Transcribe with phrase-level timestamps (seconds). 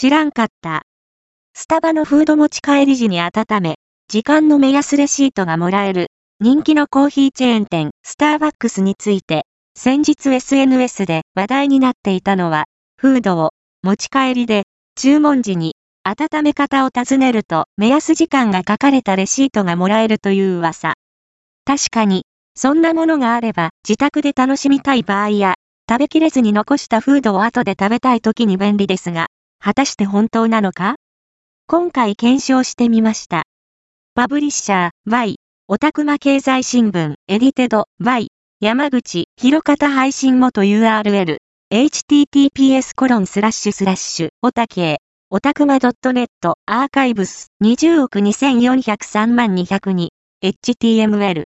[0.00, 0.84] 知らんかった。
[1.52, 3.74] スタバのフード持ち帰り時に温め、
[4.08, 6.06] 時間の目安レシートがもらえる、
[6.40, 9.42] 人気のコーヒーチェーン店、スターバックスについて、
[9.76, 12.64] 先日 SNS で話題になっていたのは、
[12.96, 13.50] フードを
[13.82, 14.62] 持ち帰りで、
[14.96, 20.94] 注文時に温め方を尋ねると目安時間が書かれたレシートがもらえるという噂。
[21.66, 22.24] 確かに、
[22.54, 25.56] そんなものがあれば自宅で楽しみたい場合や、
[25.90, 29.26] 食べきれずに残したフードを後で食べたい時に便利ですが、
[29.62, 30.94] 果たして本当なのか？
[31.66, 33.42] 今回検証してみました。
[34.14, 35.36] パブリッシャー Y、
[35.68, 38.28] オタクマ経済新聞、エディテド Y、
[38.60, 41.36] 山口、広方配信元 URL、
[41.70, 44.96] https コロンスラッシュスラッシュ、オタケ
[45.28, 46.26] オタクマ .net
[46.64, 50.08] アーカイブス20億2403万202
[50.42, 51.38] HTML